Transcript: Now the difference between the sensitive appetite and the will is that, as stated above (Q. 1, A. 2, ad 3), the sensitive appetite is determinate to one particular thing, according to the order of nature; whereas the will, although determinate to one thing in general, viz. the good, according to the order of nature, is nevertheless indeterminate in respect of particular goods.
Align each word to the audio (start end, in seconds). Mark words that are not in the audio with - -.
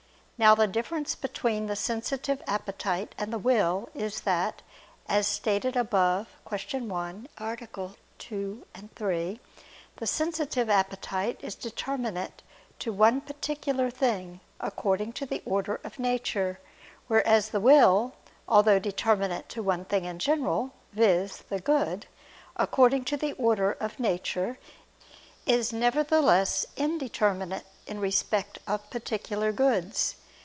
Now 0.43 0.55
the 0.55 0.65
difference 0.65 1.13
between 1.13 1.67
the 1.67 1.75
sensitive 1.75 2.41
appetite 2.47 3.13
and 3.19 3.31
the 3.31 3.37
will 3.37 3.89
is 3.93 4.21
that, 4.21 4.63
as 5.07 5.27
stated 5.27 5.77
above 5.77 6.29
(Q. 6.49 6.79
1, 6.83 7.27
A. 7.37 7.57
2, 8.17 8.65
ad 8.73 8.95
3), 8.95 9.39
the 9.97 10.07
sensitive 10.07 10.67
appetite 10.67 11.37
is 11.43 11.53
determinate 11.53 12.41
to 12.79 12.91
one 12.91 13.21
particular 13.21 13.91
thing, 13.91 14.39
according 14.59 15.13
to 15.13 15.27
the 15.27 15.43
order 15.45 15.79
of 15.83 15.99
nature; 15.99 16.59
whereas 17.07 17.49
the 17.49 17.59
will, 17.61 18.13
although 18.47 18.79
determinate 18.79 19.47
to 19.49 19.61
one 19.61 19.85
thing 19.85 20.05
in 20.05 20.17
general, 20.17 20.71
viz. 20.91 21.43
the 21.49 21.59
good, 21.59 22.07
according 22.55 23.03
to 23.05 23.15
the 23.15 23.33
order 23.33 23.73
of 23.73 23.99
nature, 23.99 24.57
is 25.45 25.71
nevertheless 25.71 26.65
indeterminate 26.77 27.67
in 27.85 27.99
respect 27.99 28.57
of 28.65 28.89
particular 28.89 29.51
goods. 29.51 30.15